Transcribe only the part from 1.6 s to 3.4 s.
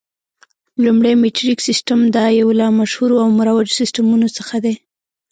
سیسټم، دا یو له مشهورو او